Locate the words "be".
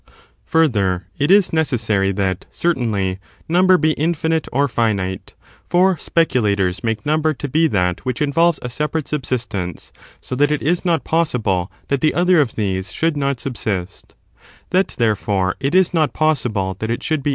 3.81-3.89, 7.47-7.67, 14.39-14.47